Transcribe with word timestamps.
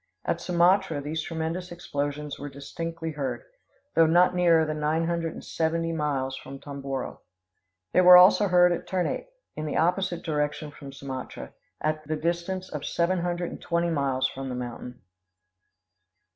At 0.25 0.41
Sumatra 0.41 0.99
these 0.99 1.21
tremendous 1.21 1.71
explosions 1.71 2.39
were 2.39 2.49
distinctly 2.49 3.11
heard, 3.11 3.43
though 3.93 4.07
not 4.07 4.33
nearer 4.33 4.65
than 4.65 4.79
nine 4.79 5.05
hundred 5.05 5.33
and 5.33 5.45
seventy 5.45 5.91
miles 5.91 6.35
from 6.35 6.57
Tomboro. 6.57 7.21
They 7.93 8.01
were 8.01 8.17
also 8.17 8.47
heard 8.47 8.71
at 8.71 8.87
Ternate, 8.87 9.31
in 9.55 9.67
the 9.67 9.77
opposite 9.77 10.23
direction 10.23 10.71
from 10.71 10.91
Sumatra, 10.91 11.53
at 11.79 12.03
the 12.07 12.15
distance 12.15 12.67
of 12.67 12.83
seven 12.83 13.19
hundred 13.19 13.51
and 13.51 13.61
twenty 13.61 13.91
miles 13.91 14.27
from 14.27 14.49
the 14.49 14.55
mountain. 14.55 15.03